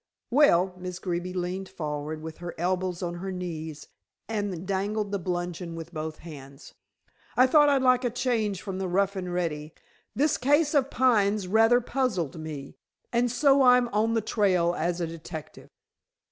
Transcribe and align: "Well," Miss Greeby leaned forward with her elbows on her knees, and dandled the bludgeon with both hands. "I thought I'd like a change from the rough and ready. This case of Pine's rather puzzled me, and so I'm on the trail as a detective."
"Well," 0.31 0.73
Miss 0.77 0.97
Greeby 0.97 1.31
leaned 1.33 1.69
forward 1.69 2.23
with 2.23 2.39
her 2.39 2.55
elbows 2.57 3.03
on 3.03 3.13
her 3.21 3.31
knees, 3.31 3.87
and 4.27 4.65
dandled 4.67 5.11
the 5.11 5.19
bludgeon 5.19 5.75
with 5.75 5.93
both 5.93 6.17
hands. 6.25 6.73
"I 7.37 7.45
thought 7.45 7.69
I'd 7.69 7.83
like 7.83 8.03
a 8.03 8.09
change 8.09 8.63
from 8.63 8.79
the 8.79 8.87
rough 8.87 9.15
and 9.15 9.31
ready. 9.31 9.75
This 10.15 10.39
case 10.39 10.73
of 10.73 10.89
Pine's 10.89 11.47
rather 11.47 11.81
puzzled 11.81 12.39
me, 12.39 12.77
and 13.13 13.31
so 13.31 13.61
I'm 13.61 13.89
on 13.89 14.15
the 14.15 14.21
trail 14.21 14.73
as 14.75 15.01
a 15.01 15.05
detective." 15.05 15.69